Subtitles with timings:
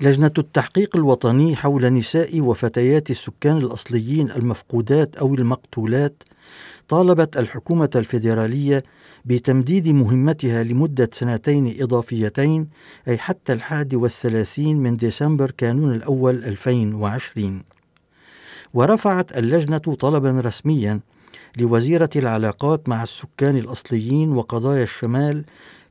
[0.00, 6.22] لجنة التحقيق الوطني حول نساء وفتيات السكان الأصليين المفقودات أو المقتولات
[6.88, 8.84] طالبت الحكومة الفيدرالية
[9.24, 12.68] بتمديد مهمتها لمدة سنتين إضافيتين
[13.08, 17.62] أي حتى الحادي والثلاثين من ديسمبر كانون الأول 2020
[18.74, 21.00] ورفعت اللجنة طلبا رسميا
[21.58, 25.44] لوزيرة العلاقات مع السكان الأصليين وقضايا الشمال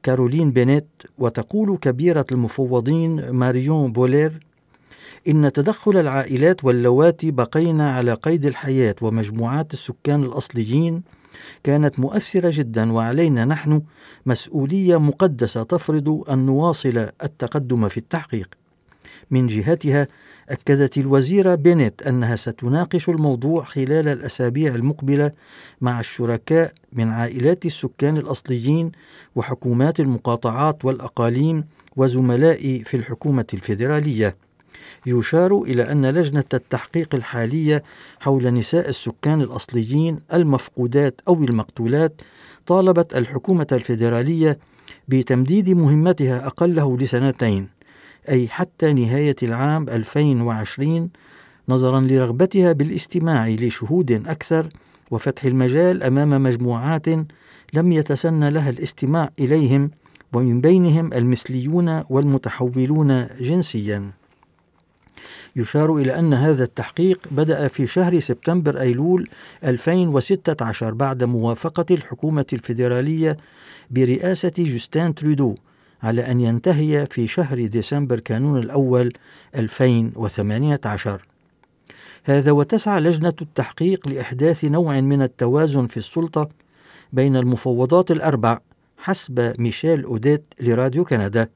[0.04, 0.88] كارولين بينيت
[1.18, 4.40] وتقول كبيرة المفوضين ماريون بولير
[5.28, 11.02] إن تدخل العائلات واللواتي بقين على قيد الحياة ومجموعات السكان الأصليين
[11.64, 13.82] كانت مؤثرة جدا وعلينا نحن
[14.26, 18.56] مسؤولية مقدسة تفرض أن نواصل التقدم في التحقيق.
[19.32, 20.08] من جهتها
[20.50, 25.32] أكدت الوزيرة بينيت أنها ستناقش الموضوع خلال الأسابيع المقبلة
[25.82, 28.92] مع الشركاء من عائلات السكان الأصليين
[29.36, 31.64] وحكومات المقاطعات والأقاليم
[31.96, 34.36] وزملائي في الحكومة الفيدرالية.
[35.06, 37.84] يشار إلى أن لجنة التحقيق الحالية
[38.20, 42.22] حول نساء السكان الأصليين المفقودات أو المقتولات
[42.66, 44.60] طالبت الحكومة الفيدرالية
[45.08, 47.68] بتمديد مهمتها أقله لسنتين
[48.30, 51.10] أي حتى نهاية العام 2020
[51.70, 54.70] نظرا لرغبتها بالاستماع لشهود أكثر
[55.12, 57.08] وفتح المجال أمام مجموعات
[57.74, 59.92] لم يتسنى لها الاستماع إليهم
[60.34, 64.12] ومن بينهم المثليون والمتحولون جنسيا.
[65.56, 69.30] يشار إلى أن هذا التحقيق بدأ في شهر سبتمبر أيلول
[69.64, 73.38] 2016 بعد موافقة الحكومة الفيدرالية
[73.92, 75.56] برئاسة جوستان ترودو.
[76.04, 79.14] على أن ينتهي في شهر ديسمبر كانون الأول
[79.56, 81.26] 2018
[82.24, 86.50] هذا وتسعى لجنة التحقيق لإحداث نوع من التوازن في السلطة
[87.14, 88.60] بين المفوضات الأربع
[88.98, 91.50] حسب ميشيل أوديت لراديو كندا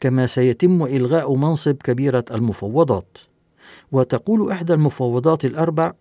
[0.00, 3.18] كما سيتم إلغاء منصب كبيرة المفوضات.
[3.92, 5.92] وتقول إحدى المفوضات الأربع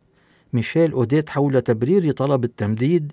[0.53, 3.12] ميشيل أوديت حول تبرير طلب التمديد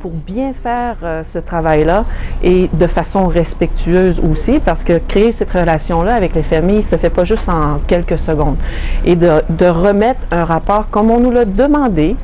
[0.00, 2.04] pour bien faire euh, ce travail-là
[2.44, 7.10] et de façon respectueuse aussi, parce que créer cette relation-là avec les familles se fait
[7.10, 8.56] pas juste en quelques secondes.
[9.04, 12.16] Et de, de remettre un rapport comme on nous l'a demandé.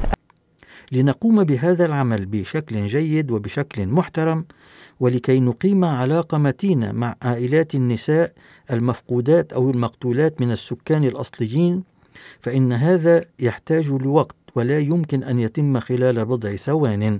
[0.93, 4.45] لنقوم بهذا العمل بشكل جيد وبشكل محترم
[5.01, 8.33] ولكي نقيم علاقة متينة مع عائلات النساء
[8.71, 11.83] المفقودات أو المقتولات من السكان الأصليين
[12.41, 17.20] فإن هذا يحتاج لوقت ولا يمكن أن يتم خلال بضع ثوان.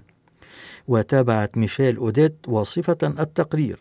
[0.88, 3.80] وتابعت ميشيل أوديت واصفة التقرير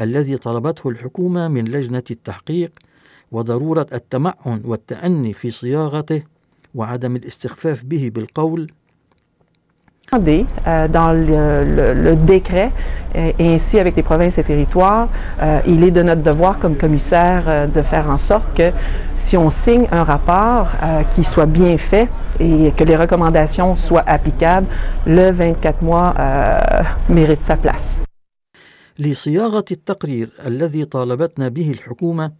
[0.00, 2.72] الذي طلبته الحكومة من لجنة التحقيق
[3.32, 6.22] وضرورة التمعن والتأني في صياغته
[6.74, 8.72] وعدم الاستخفاف به بالقول
[10.13, 12.71] dans le, le, le décret
[13.15, 15.07] euh, et ainsi avec les provinces et territoires,
[15.41, 18.71] euh, il est de notre devoir comme commissaire euh, de faire en sorte que
[19.17, 22.07] si on signe un rapport euh, qui soit bien fait
[22.39, 24.67] et que les recommandations soient applicables,
[25.05, 26.59] le 24 mois euh,
[27.09, 28.01] mérite sa place.
[28.99, 32.31] لصياغة التقرير الذي طالبتنا به الحكومة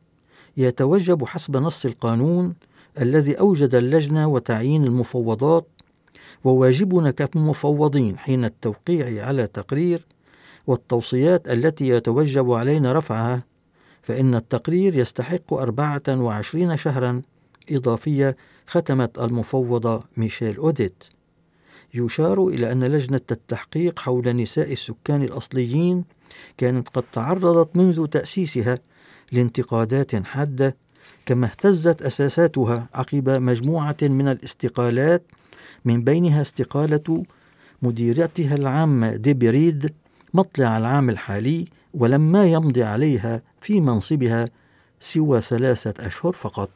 [0.58, 2.54] يتوجب حسب نص القانون
[3.02, 5.68] الذي أوجد اللجنة وتعيين المفوضات
[6.45, 10.07] وواجبنا كمفوضين حين التوقيع على تقرير
[10.67, 13.43] والتوصيات التي يتوجب علينا رفعها
[14.03, 17.23] فإن التقرير يستحق أربعة وعشرين شهرا
[17.71, 18.37] إضافية
[18.67, 21.05] ختمت المفوضة ميشيل أوديت.
[21.95, 26.05] يشار إلى أن لجنة التحقيق حول نساء السكان الأصليين
[26.59, 28.79] كانت قد تعرضت منذ تأسيسها
[29.33, 30.77] لانتقادات حادة
[31.27, 35.23] كما اهتزت أساساتها عقب مجموعة من الاستقالات
[35.85, 37.25] من بينها استقالة
[37.83, 39.93] مديرتها العامة ديبريد
[40.35, 44.49] مطلع العام الحالي ولما يمضي عليها في منصبها
[45.01, 46.71] سوى ثلاثة أشهر فقط.